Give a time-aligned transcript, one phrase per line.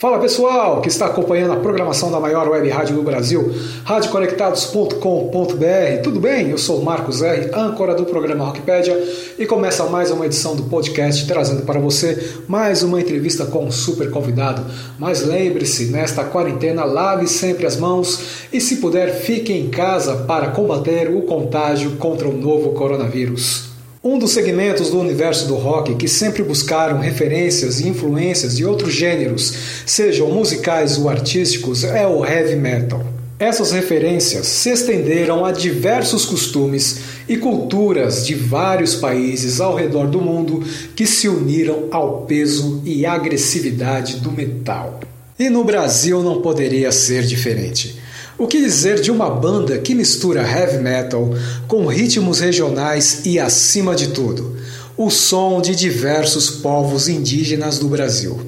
[0.00, 3.52] Fala pessoal que está acompanhando a programação da maior web rádio do Brasil,
[3.82, 6.02] radioconectados.com.br.
[6.04, 6.50] Tudo bem?
[6.50, 8.96] Eu sou Marcos R, âncora do programa Rockpedia
[9.36, 13.72] e começa mais uma edição do podcast trazendo para você mais uma entrevista com um
[13.72, 14.64] super convidado.
[15.00, 20.52] Mas lembre-se, nesta quarentena, lave sempre as mãos e, se puder, fique em casa para
[20.52, 23.67] combater o contágio contra o novo coronavírus.
[24.02, 28.94] Um dos segmentos do universo do rock que sempre buscaram referências e influências de outros
[28.94, 29.52] gêneros,
[29.84, 33.04] sejam musicais ou artísticos, é o heavy metal.
[33.40, 40.20] Essas referências se estenderam a diversos costumes e culturas de vários países ao redor do
[40.20, 40.62] mundo
[40.94, 45.00] que se uniram ao peso e agressividade do metal.
[45.36, 47.98] E no Brasil não poderia ser diferente.
[48.38, 51.28] O que dizer de uma banda que mistura heavy metal
[51.66, 54.56] com ritmos regionais e, acima de tudo,
[54.96, 58.40] o som de diversos povos indígenas do Brasil.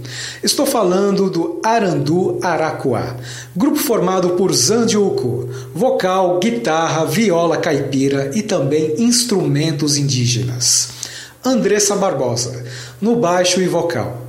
[0.44, 3.16] Estou falando do Arandu Aracuá,
[3.56, 10.90] grupo formado por Zandiuco, vocal, guitarra, viola caipira e também instrumentos indígenas.
[11.44, 12.64] Andressa Barbosa,
[13.00, 14.19] no baixo e vocal.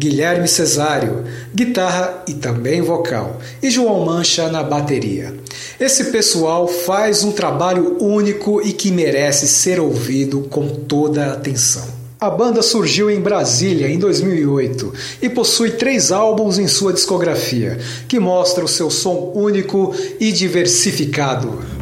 [0.00, 5.34] Guilherme Cesário, guitarra e também vocal, e João Mancha na bateria.
[5.78, 11.86] Esse pessoal faz um trabalho único e que merece ser ouvido com toda a atenção.
[12.18, 18.18] A banda surgiu em Brasília em 2008 e possui três álbuns em sua discografia, que
[18.18, 21.79] mostra o seu som único e diversificado.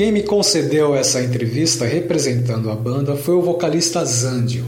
[0.00, 4.64] Quem me concedeu essa entrevista representando a banda foi o vocalista Zandio.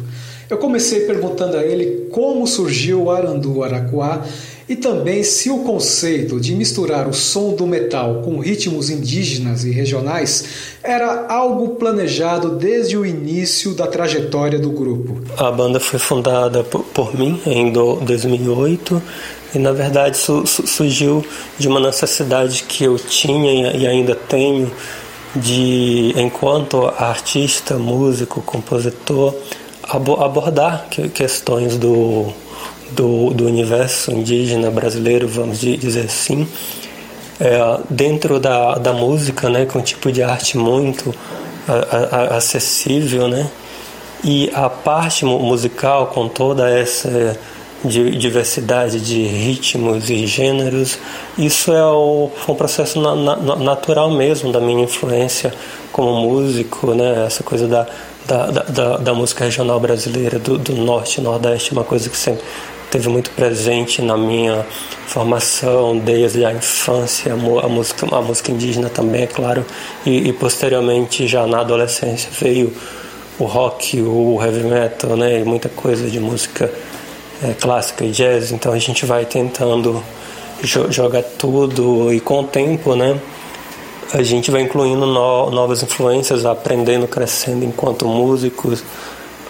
[0.50, 4.26] Eu comecei perguntando a ele como surgiu o Arandu Araquá
[4.69, 9.70] e também se o conceito de misturar o som do metal com ritmos indígenas e
[9.70, 10.44] regionais
[10.82, 15.19] era algo planejado desde o início da trajetória do grupo.
[15.38, 19.03] A banda foi fundada por, por mim em 2008
[19.54, 21.25] e na verdade surgiu
[21.59, 24.70] de uma necessidade que eu tinha e ainda tenho
[25.34, 29.34] de, enquanto artista, músico, compositor,
[29.82, 32.32] abordar questões do,
[32.91, 36.47] do, do universo indígena brasileiro, vamos dizer assim,
[37.41, 41.15] é, dentro da, da música, né, com um tipo de arte muito
[41.66, 43.50] a, a, acessível, né,
[44.22, 47.37] e a parte musical com toda essa
[47.84, 50.98] de diversidade de ritmos e gêneros.
[51.37, 55.53] Isso é o, um processo na, na, natural mesmo da minha influência
[55.91, 57.25] como músico, né?
[57.26, 57.87] essa coisa da,
[58.26, 62.44] da, da, da música regional brasileira, do, do norte e nordeste, uma coisa que sempre
[62.91, 64.66] teve muito presente na minha
[65.06, 69.64] formação desde a infância, a música, a música indígena também, é claro,
[70.04, 72.72] e, e posteriormente já na adolescência veio
[73.38, 76.70] o rock, o heavy metal, né, e muita coisa de música
[77.42, 80.03] é, clássica e jazz, então a gente vai tentando
[80.62, 83.19] jo jogar tudo e com o tempo, né,
[84.12, 88.84] a gente vai incluindo no novas influências, aprendendo, crescendo enquanto músicos.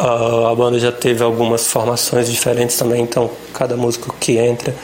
[0.01, 4.75] Uh, a banda já teve algumas formações diferentes também, então cada músico que entra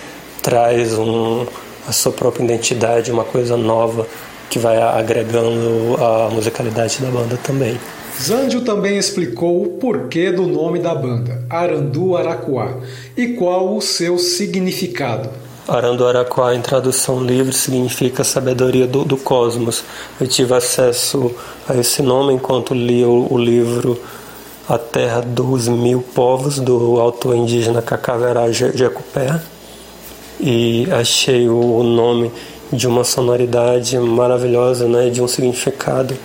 [0.43, 1.47] traz um,
[1.87, 4.07] a sua própria identidade, uma coisa nova
[4.51, 7.79] que vai agregando a musicalidade da banda também.
[8.21, 12.75] Zandio também explicou o porquê do nome da banda, Arandu Araquá,
[13.17, 15.31] e qual o seu significado.
[15.69, 19.85] Arandu Araquá, em tradução livre, significa sabedoria do, do cosmos.
[20.21, 21.31] Eu tive acesso
[21.69, 24.01] a esse nome enquanto li o, o livro
[24.69, 29.41] A Terra dos Mil Povos, do autor indígena Cacaverá Jecupé,
[30.41, 32.33] e achei o nome
[32.73, 36.17] de uma sonoridade maravilhosa, né, de um significado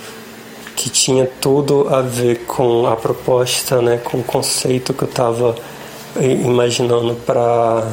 [0.83, 5.55] que tinha tudo a ver com a proposta, né, com o conceito que eu estava
[6.19, 7.87] imaginando para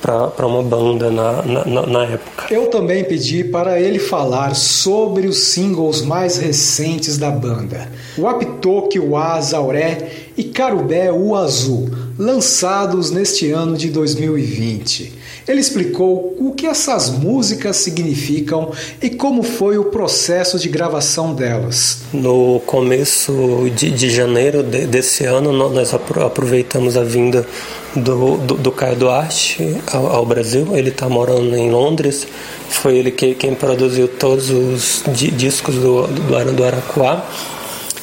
[0.00, 2.52] para uma banda na, na, na, época.
[2.52, 7.88] Eu também pedi para ele falar sobre os singles mais recentes da banda:
[8.18, 11.88] o Apitoque, o Azauré e Carubé, o Azul,
[12.18, 15.21] lançados neste ano de 2020.
[15.46, 21.98] Ele explicou o que essas músicas significam e como foi o processo de gravação delas.
[22.12, 27.46] No começo de, de janeiro de, desse ano, nós aproveitamos a vinda
[27.94, 30.68] do, do, do Caio Duarte ao, ao Brasil.
[30.76, 32.26] Ele está morando em Londres.
[32.68, 35.02] Foi ele que, quem produziu todos os
[35.36, 37.26] discos do, do, do Araquá.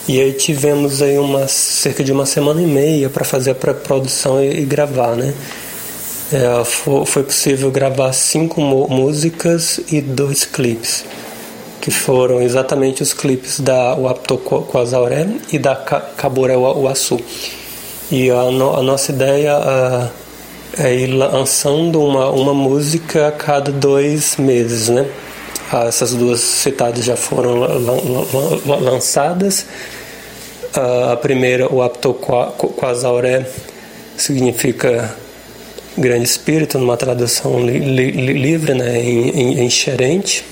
[0.07, 4.43] E aí tivemos aí uma, cerca de uma semana e meia para fazer a pré-produção
[4.43, 5.33] e, e gravar, né?
[6.31, 11.03] É, foi, possível gravar cinco músicas e dois clipes,
[11.81, 17.19] que foram exatamente os clipes da Uapto Quasauré e da Cabora Uaçu.
[18.11, 20.11] E a, no, a nossa ideia
[20.77, 25.09] é ir lançando uma, uma música a cada dois meses, né?
[25.71, 27.59] Ah, essas duas citadas já foram
[28.81, 29.65] lançadas.
[31.11, 33.47] A primeira, o Apto Quasauré,
[34.15, 35.15] significa
[35.99, 40.45] Grande Espírito, numa tradução li, li, livre, né, em, em, em xerente.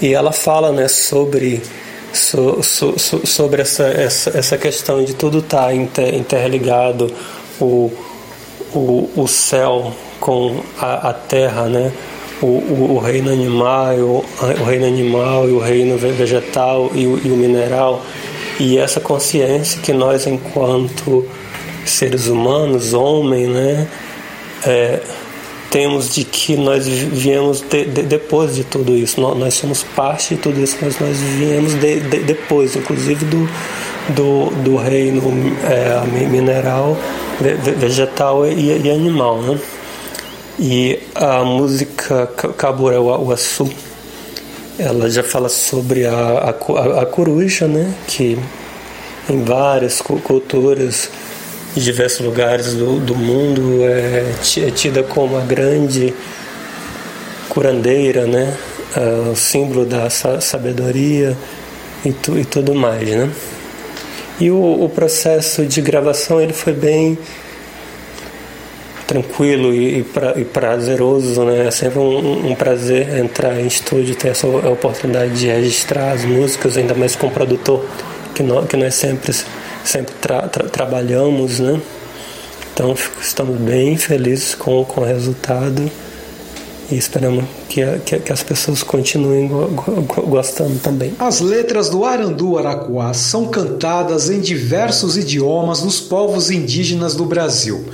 [0.00, 1.62] E ela fala né, sobre,
[2.12, 7.10] so, so, so, sobre essa, essa, essa questão de tudo estar tá inter, interligado,
[7.58, 7.90] o,
[8.74, 11.92] o, o céu com a, a terra, né?
[12.42, 14.24] O, o, o, reino animal, o,
[14.60, 18.02] o, reino animal e o reino vegetal e o, e o mineral
[18.58, 21.26] e essa consciência que nós enquanto
[21.86, 23.86] seres humanos, homem, né?
[24.66, 25.00] É,
[25.74, 29.20] temos de que nós viemos de, de, depois de tudo isso.
[29.20, 33.48] Nós, nós, somos parte de tudo isso, mas nós viemos de, depois, inclusive do,
[34.10, 35.20] do, do reino
[35.64, 36.96] é, mineral,
[37.76, 39.42] vegetal e, e, animal.
[39.42, 39.58] Né?
[40.60, 43.68] E a música Cabura Uaçu,
[44.78, 47.92] ela já fala sobre a, a, a coruja, né?
[48.06, 48.38] que
[49.28, 51.10] em várias culturas
[51.74, 56.14] de diversos lugares do, do mundo é, é tida como a grande
[57.48, 58.56] curandeira, né?
[58.96, 61.36] É, o símbolo da sabedoria
[62.04, 63.30] e, tu, e tudo mais, né?
[64.38, 67.18] E o, o, processo de gravação ele foi bem
[69.06, 71.66] tranquilo e, pra, e prazeroso, né?
[71.66, 76.76] É sempre um, um, prazer entrar em estúdio, ter essa oportunidade de registrar as músicas,
[76.76, 77.84] ainda mais com o produtor
[78.34, 79.32] que nós, que nós sempre
[79.84, 81.80] sempre tra tra trabalhamos, né?
[82.72, 85.90] Então estamos bem felizes com, com o resultado
[86.90, 91.14] e esperamos que, que, que as pessoas continuem go, go, gostando também.
[91.18, 97.84] As letras do Arandu Araquá são cantadas em diversos idiomas dos povos indígenas do Brasil.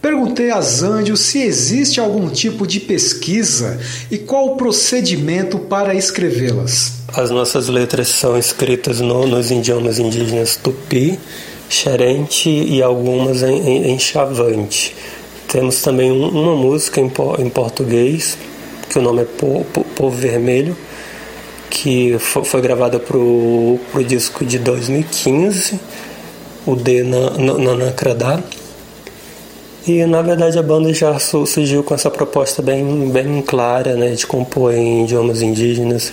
[0.00, 3.80] Perguntei a Zândio se existe algum tipo de pesquisa
[4.10, 6.92] e qual o procedimento para escrevê-las.
[7.16, 11.18] As nossas letras são escritas no, nos idiomas indígenas tupi,
[11.70, 14.94] xerente e algumas em, em, em chavante.
[15.54, 17.08] Temos também uma música em,
[17.48, 18.36] português,
[18.90, 20.76] que o nome é Povo Vermelho,
[21.70, 25.78] que foi, foi gravada para o disco de 2015,
[26.66, 28.42] o D na, na, na Cradá.
[29.86, 34.26] E na verdade a banda já surgiu com essa proposta bem, bem clara né, de
[34.26, 36.12] compor em idiomas indígenas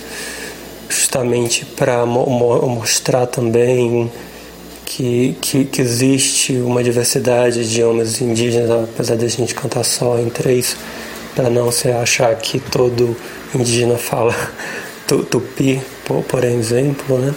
[0.88, 2.24] justamente para mo
[2.68, 4.08] mostrar também
[4.96, 10.18] que, que, que, existe uma diversidade de idiomas indígenas, apesar de a gente cantar só
[10.18, 10.76] em três,
[11.34, 13.16] para não se achar que todo
[13.54, 14.34] indígena fala
[15.08, 15.80] tupi,
[16.28, 17.34] por, exemplo, né?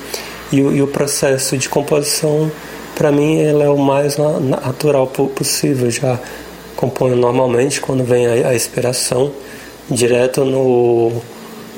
[0.51, 2.51] E, e o processo de composição,
[2.93, 5.89] para mim, é o mais natural possível.
[5.89, 6.19] Já
[6.75, 9.31] componho normalmente quando vem a, a inspiração
[9.89, 11.21] direto no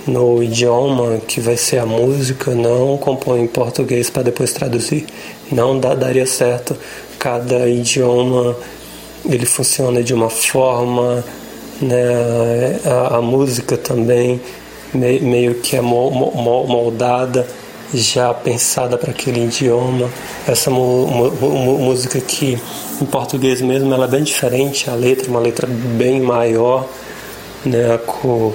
[0.07, 5.05] no idioma que vai ser a música, não compõe em português para depois traduzir.
[5.51, 6.75] Não dá, daria certo.
[7.19, 8.55] Cada idioma
[9.25, 11.23] ele funciona de uma forma,
[11.81, 12.79] né?
[12.85, 14.39] a, a música também
[14.93, 17.45] me, meio que é moldada,
[17.93, 20.09] já pensada para aquele idioma.
[20.47, 22.57] Essa música aqui
[23.01, 26.87] em português mesmo ela é bem diferente, a letra, uma letra bem maior,
[27.65, 27.97] né?
[28.05, 28.53] Com,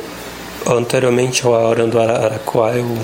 [0.69, 2.99] anteriormente ao Aranduaraquá eu,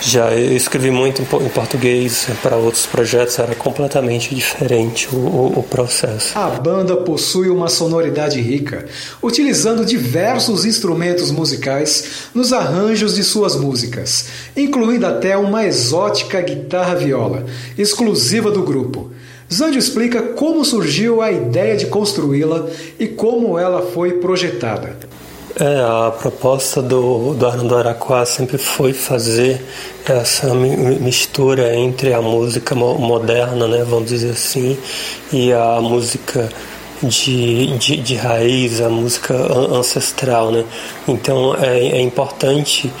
[0.00, 5.62] Já eu escrevi muito em português para outros projetos, era completamente diferente o, o, o,
[5.62, 6.38] processo.
[6.38, 8.84] A banda possui uma sonoridade rica,
[9.22, 17.46] utilizando diversos instrumentos musicais nos arranjos de suas músicas, incluindo até uma exótica guitarra-viola,
[17.78, 19.10] exclusiva do grupo.
[19.52, 22.68] Zandio explica como surgiu a ideia de construí-la
[22.98, 24.96] e como ela foi projetada.
[25.60, 29.64] É, a proposta do, do Arnaldo Araquá sempre foi fazer
[30.04, 34.76] essa mistura entre a música moderna, né, vamos dizer assim,
[35.32, 36.48] e a música
[37.00, 39.32] de, de, de raiz, a música
[39.72, 40.50] ancestral.
[40.50, 40.64] Né?
[41.06, 42.92] Então é, é importante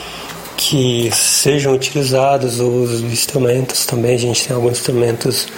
[0.56, 4.14] que sejam utilizados os instrumentos também.
[4.14, 5.48] A gente tem alguns instrumentos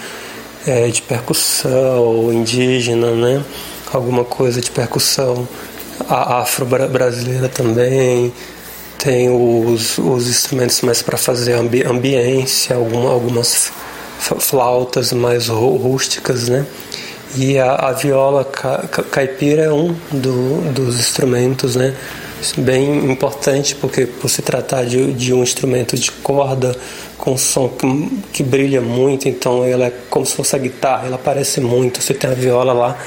[0.65, 3.43] é, de percussão indígena, né?
[3.93, 5.47] alguma coisa de percussão
[6.07, 8.33] afro-brasileira também,
[8.97, 13.71] tem os, os instrumentos mais para fazer ambi ambiência, alguma, algumas
[14.19, 16.65] flautas mais rústicas, né?
[17.35, 21.93] E a, a viola ca, caipira é um do, dos instrumentos, né?
[22.57, 26.75] Bem importante porque por se tratar de, de um instrumento de corda
[27.17, 31.15] com som que, que brilha muito, então ela é como se fosse a guitarra, ela
[31.15, 32.01] aparece muito.
[32.01, 32.97] Você tem a viola lá,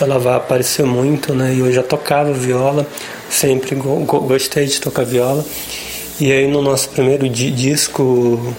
[0.00, 1.54] ela vai aparecer muito, né?
[1.54, 2.86] E eu já tocava viola,
[3.28, 5.44] sempre go gostei de tocar viola.
[6.20, 8.54] E aí no nosso primeiro disco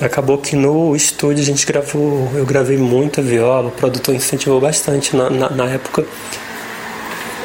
[0.00, 5.14] acabou que no estúdio a gente gravou, eu gravei muita viola, o produtor incentivou bastante
[5.14, 6.04] na, na, na época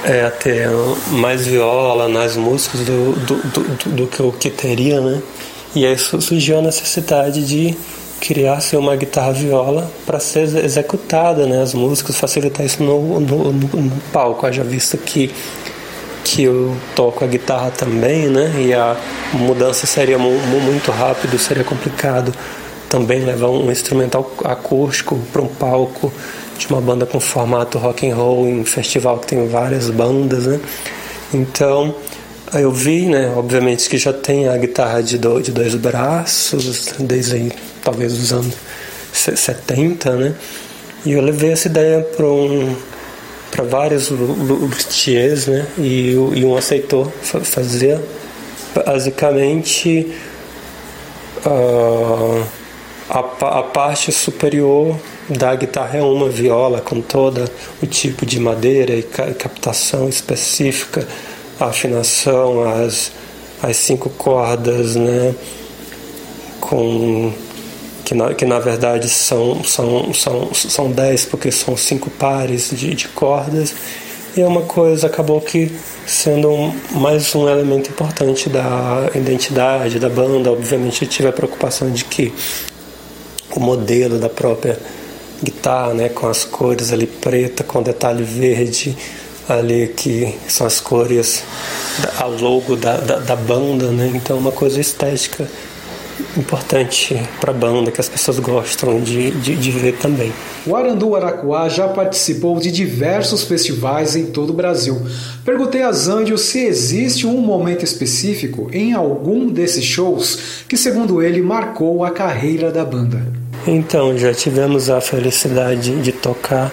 [0.06, 0.70] é, a ter
[1.10, 5.22] mais viola nas músicas do, do, do, do que eu que teria, né?
[5.76, 7.76] E aí surgiu a necessidade de
[8.28, 13.82] criar-se uma guitarra viola para ser executada, né, as músicas, facilitar isso no, no, no,
[13.82, 14.46] no palco.
[14.46, 15.32] Haja visto que
[16.24, 18.98] que eu toco a guitarra também, né, e a
[19.32, 22.34] mudança seria muito rápido, seria complicado
[22.90, 26.12] também levar um instrumental acústico para um palco
[26.58, 30.60] de uma banda com formato rock and roll em festival que tem várias bandas, né?
[31.32, 31.94] Então
[32.54, 37.52] eu vi, né, obviamente que já tem a guitarra de, do, de dois braços desde
[37.86, 38.56] talvez dos anos
[39.14, 40.36] 70, né?
[41.06, 42.76] E eu levei essa ideia para um,
[43.52, 45.66] para vários luthiers, né?
[45.78, 47.14] E, e um aceitou
[47.44, 48.00] fazer
[48.74, 50.14] basicamente
[51.46, 52.44] uh,
[53.10, 53.20] a,
[53.60, 55.00] a parte superior
[55.30, 57.50] da guitarra é uma viola com todo
[57.82, 61.08] o tipo de madeira e captação específica,
[61.60, 63.12] a afinação, as,
[63.62, 65.34] as cinco cordas, né?
[66.60, 67.32] Com
[68.06, 72.94] que na, que na verdade são, são, são, são dez, porque são cinco pares de,
[72.94, 73.74] de cordas,
[74.38, 75.72] e é uma coisa acabou que
[76.06, 80.52] sendo um, mais um elemento importante da identidade da banda.
[80.52, 82.34] Obviamente eu tive a preocupação de que
[83.56, 84.78] o modelo da própria
[85.42, 88.96] guitarra, né, com as cores ali preta, com detalhe verde
[89.48, 91.44] ali que são as cores,
[92.20, 95.48] a logo da, da, da banda, né, então uma coisa estética
[96.38, 100.32] importante para a banda, que as pessoas gostam de, de, de, ver também.
[100.66, 105.02] O Arandu Aracuá já participou de diversos festivais em todo o Brasil.
[105.44, 111.42] Perguntei a Zandio se existe um momento específico em algum desses shows que, segundo ele,
[111.42, 113.22] marcou a carreira da banda.
[113.68, 116.72] Então, já tivemos a felicidade de tocar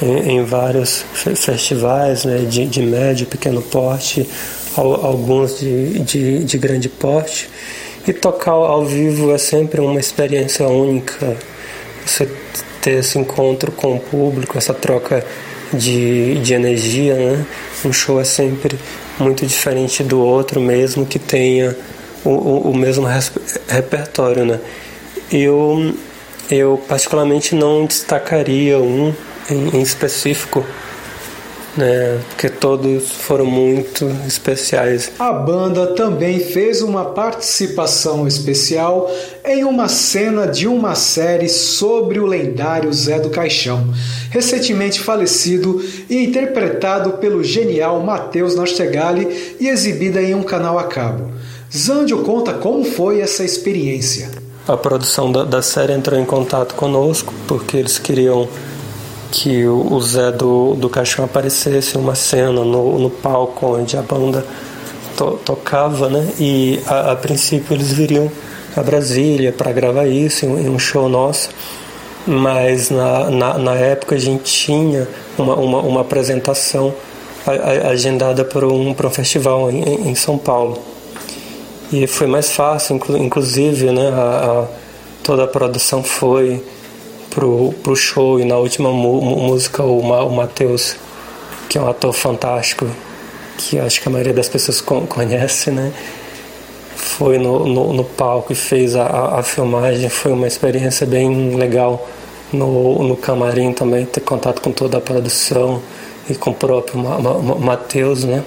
[0.00, 1.04] em, em vários
[1.36, 4.28] festivais né, de, de médio e pequeno porte,
[4.76, 7.48] alguns de, de, de grande porte.
[8.06, 11.36] E tocar ao vivo é sempre uma experiência única.
[12.04, 12.28] Você
[12.80, 15.24] ter esse encontro com o público, essa troca
[15.72, 17.46] de, de energia, né?
[17.84, 18.78] Um show é sempre
[19.18, 21.76] muito diferente do outro, mesmo que tenha
[22.24, 23.06] o, o, o mesmo
[23.68, 24.58] repertório, né?
[25.30, 25.94] Eu,
[26.50, 29.14] eu particularmente não destacaria um
[29.48, 30.64] em, em específico
[31.76, 35.12] né, porque todos foram muito especiais.
[35.18, 39.10] A banda também fez uma participação especial
[39.44, 43.92] em uma cena de uma série sobre o lendário Zé do Caixão,
[44.30, 51.30] recentemente falecido e interpretado pelo genial Matheus Nastegali e exibida em um canal a cabo.
[51.74, 54.30] Zandio conta como foi essa experiência.
[54.68, 58.48] A produção da, da série entrou em contato conosco porque eles queriam
[59.32, 64.44] que o Zé do, do Caixão aparecesse uma cena no, no palco onde a banda
[65.16, 66.28] to, tocava, né?
[66.38, 68.30] E a, a, princípio eles viriam
[68.76, 71.48] a Brasília para gravar isso em, em, um show nosso,
[72.26, 75.08] mas na, na, na, época a gente tinha
[75.38, 76.94] uma, uma, uma apresentação
[77.90, 80.78] agendada para um, para um festival em, em São Paulo.
[81.90, 84.66] e foi mais fácil, inclusive, né, a, a,
[85.24, 86.62] toda a produção foi
[87.34, 90.96] pro, pro show e na última música o, o Matheus,
[91.68, 92.86] que é um ator fantástico,
[93.56, 95.92] que acho que a maioria das pessoas conhece, né,
[96.96, 102.08] foi no, no, no palco e fez a, a, filmagem, foi uma experiência bem legal
[102.52, 105.82] no, no camarim também, ter contato com toda a produção
[106.28, 106.98] e com o próprio
[107.58, 108.44] Matheus, né,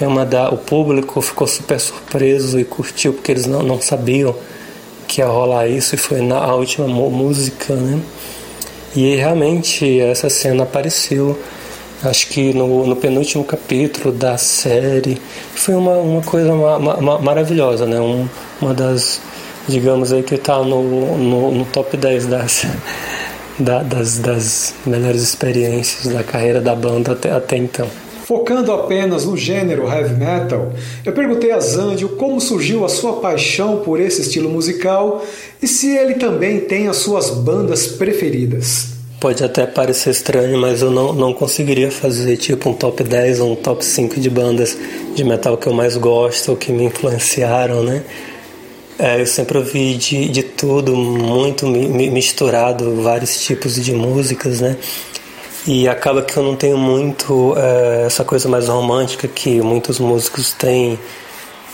[0.00, 4.34] é uma da, o público ficou super surpreso e curtiu porque eles não, não sabiam
[5.08, 8.00] que ia rolar isso e foi na última música, né?
[8.94, 11.38] E realmente essa cena apareceu,
[12.04, 15.20] acho que no, no penúltimo capítulo da série.
[15.54, 17.98] Foi uma, uma coisa ma, ma, maravilhosa, né?
[17.98, 18.28] Um,
[18.60, 19.20] uma das,
[19.66, 22.66] digamos aí, que está no, no, no, top 10 das,
[23.58, 27.88] da, das, das melhores experiências da carreira da banda até, até então.
[28.28, 30.70] Focando apenas no gênero heavy metal,
[31.02, 35.24] eu perguntei a Zandio como surgiu a sua paixão por esse estilo musical
[35.62, 38.88] e se ele também tem as suas bandas preferidas.
[39.18, 43.52] Pode até parecer estranho, mas eu não, não conseguiria fazer tipo um top 10 ou
[43.52, 44.76] um top 5 de bandas
[45.14, 48.02] de metal que eu mais gosto ou que me influenciaram, né?
[48.98, 54.76] É, eu sempre ouvi de, de tudo, muito misturado, vários tipos de músicas, né?
[55.68, 60.54] E acaba que eu não tenho muito é, essa coisa mais romântica que muitos músicos
[60.54, 60.98] têm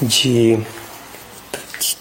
[0.03, 0.59] de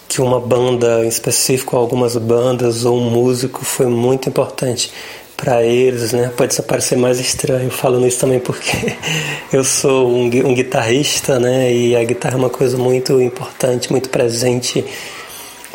[0.10, 4.92] que uma banda em específico, algumas bandas ou um músico foi muito importante
[5.38, 6.32] para eles, né?
[6.36, 8.96] Pode parecer mais estranho falando isso também porque
[9.54, 11.72] eu sou um, um, guitarrista, né?
[11.72, 14.84] E a guitarra é uma coisa muito importante, muito presente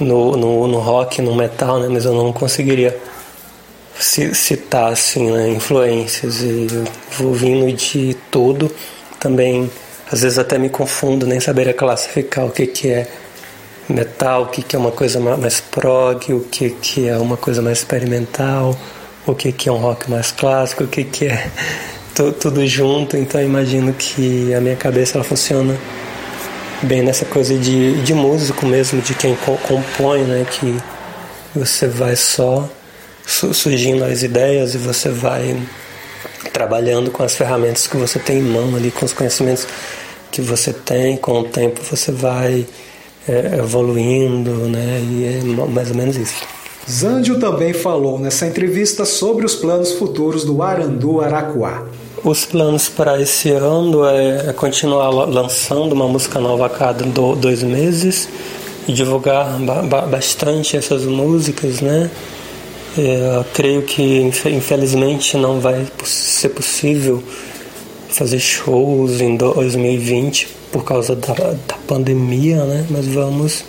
[0.00, 1.87] no, no, no rock, no metal, né?
[1.88, 2.98] Mas eu não conseguiria
[3.99, 6.67] citar assim, né, influências e
[7.17, 8.71] vou vindo de tudo.
[9.19, 9.71] Também
[10.11, 13.07] às vezes até me confundo, nem saberia classificar o que, que é
[13.88, 17.61] metal, o que, que é uma coisa mais prog, o que, que é uma coisa
[17.61, 18.76] mais experimental,
[19.26, 21.50] o que, que é um rock mais clássico, o que, que é
[22.40, 23.17] tudo junto.
[23.17, 25.76] Então imagino que a minha cabeça ela funciona
[26.83, 29.37] bem nessa coisa de, de músico mesmo, de quem
[29.67, 30.47] compõe, né?
[30.50, 30.78] Que
[31.55, 32.69] você vai só
[33.28, 35.56] surgindo as ideias e você vai
[36.52, 39.67] trabalhando com as ferramentas que você tem em mão ali, com os conhecimentos
[40.30, 42.67] que você tem, com o tempo você vai
[43.28, 45.00] é, evoluindo, né?
[45.02, 46.43] E é mais ou menos isso.
[46.91, 51.84] Zandio também falou nessa entrevista sobre os planos futuros do Arandu Araquá.
[52.25, 57.62] Os planos para esse ano é, é continuar lançando uma música nova a cada dois
[57.62, 58.28] meses
[58.88, 59.58] e divulgar
[60.10, 62.10] bastante essas músicas, né?
[62.99, 64.02] É, creio que
[64.47, 67.23] infelizmente não vai ser possível
[68.08, 72.84] fazer shows em 2020 por causa da, da pandemia, né?
[72.91, 73.65] Mas vamos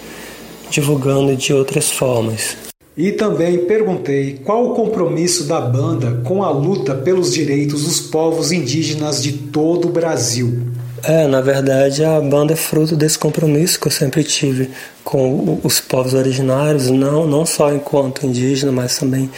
[0.71, 2.57] divulgando de outras formas.
[2.97, 8.51] E também perguntei qual o compromisso da banda com a luta pelos direitos dos povos
[8.51, 10.59] indígenas de todo o Brasil.
[11.03, 14.69] É, na verdade a banda é fruto desse compromisso que eu sempre tive
[15.03, 19.29] com os povos originários, não, não só enquanto indígena, mas também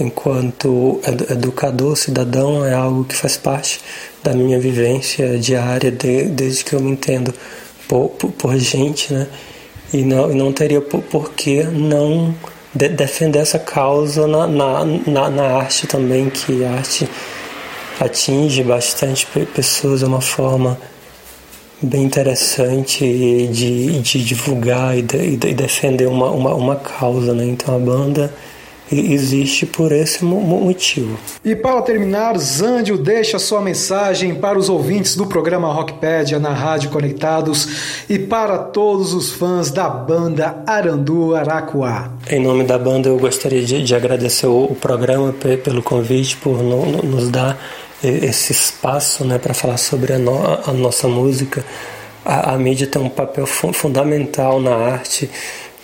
[0.00, 3.80] enquanto educador, cidadão, é algo que faz parte
[4.22, 7.32] da minha vivência diária de, desde que eu me entendo
[7.88, 9.26] por, por, por gente, né?
[9.92, 12.34] E não, não teria por, por que não
[12.74, 17.08] de, defender essa causa na, na, na, na arte também, que a arte
[18.00, 20.78] atinge bastante pessoas, é uma forma
[21.82, 23.04] bem interessante
[23.48, 27.44] de, de divulgar e, de, e defender uma, uma, uma causa, né?
[27.44, 28.32] Então a banda
[28.90, 31.18] existe por esse motivo.
[31.44, 36.90] E para terminar, Zandio deixa sua mensagem para os ouvintes do programa Rockpedia na Rádio
[36.90, 42.10] Conectados e para todos os fãs da banda Arandu Aracuá.
[42.30, 46.62] Em nome da banda, eu gostaria de, de agradecer o, o, programa pelo convite, por
[46.62, 47.58] no, no, nos dar
[48.02, 51.64] esse espaço né, para falar sobre a, no, a nossa música.
[52.24, 55.30] A, a, mídia tem um papel fu fundamental na arte,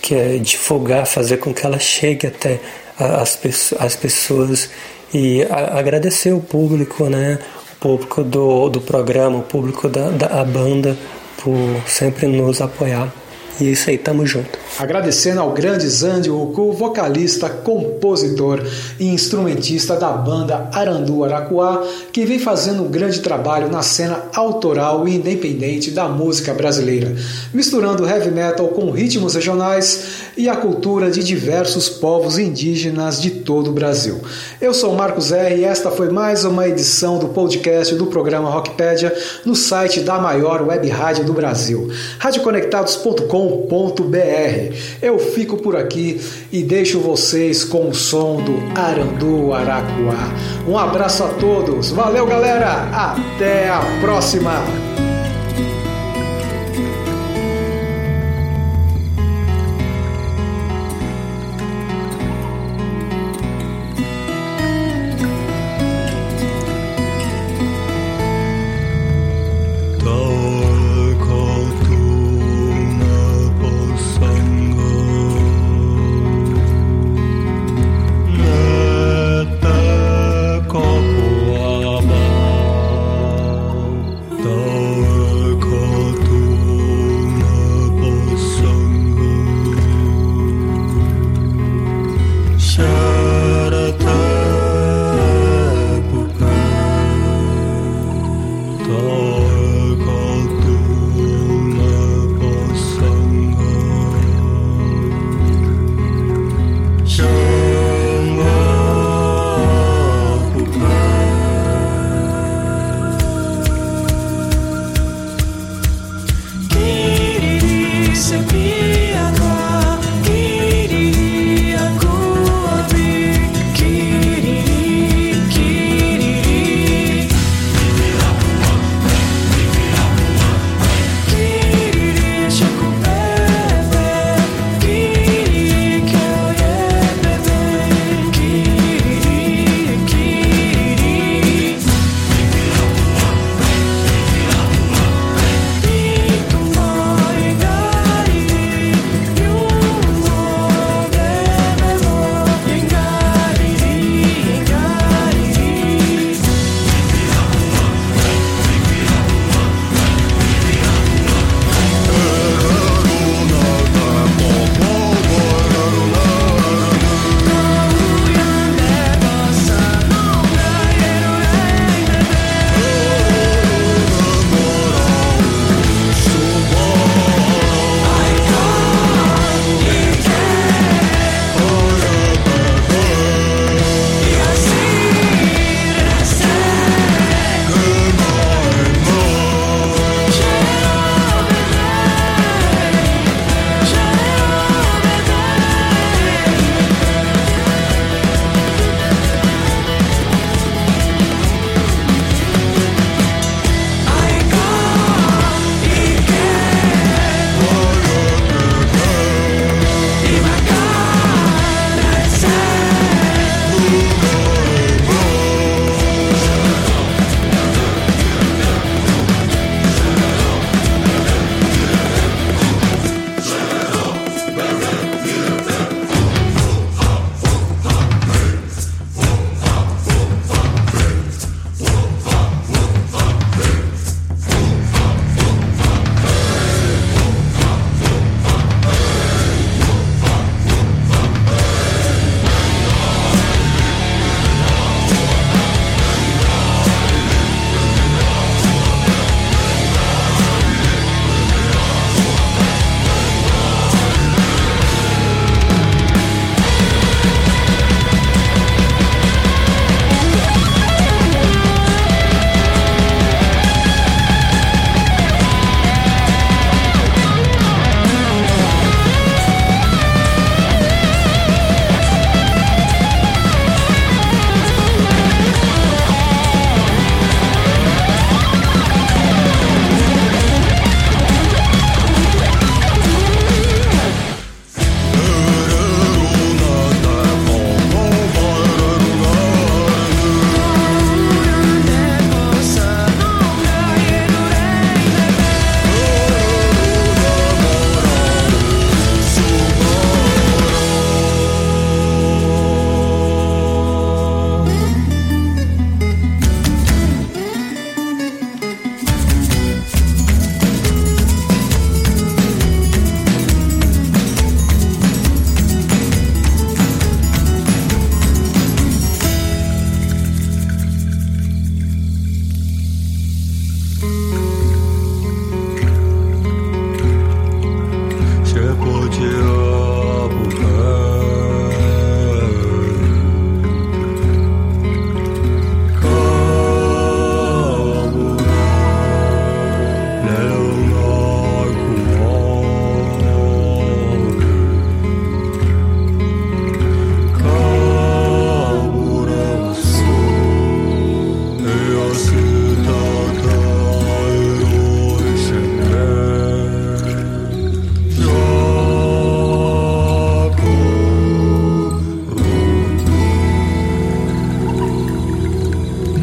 [0.00, 2.61] que é divulgar, fazer com que ela chegue até
[2.98, 3.38] as,
[3.78, 4.70] as pessoas
[5.12, 7.38] e a, agradecer o público, né,
[7.72, 10.96] o público do, do programa, o público da, da banda
[11.42, 13.12] por sempre nos apoiar.
[13.61, 14.57] E é isso aí, tamo junto.
[14.79, 18.64] Agradecendo ao grande Zandy Uku, vocalista, compositor
[19.01, 25.09] e instrumentista da banda Arandu Aracuá, que vem fazendo um grande trabalho na cena autoral
[25.09, 27.16] e independente da música brasileira,
[27.53, 33.71] misturando heavy metal com ritmos regionais e a cultura de diversos povos indígenas de todo
[33.71, 34.21] o Brasil.
[34.61, 39.12] Eu sou Marcos R e esta foi mais uma edição do podcast do programa Rockpedia
[39.44, 41.90] no site da maior web rádio do Brasil,
[42.21, 43.47] radioconectados.com
[45.00, 46.20] Eu fico por aqui
[46.52, 50.32] e deixo vocês com o som do Arandu Aracuá.
[50.66, 55.08] Um abraço a todos, valeu galera, até a próxima!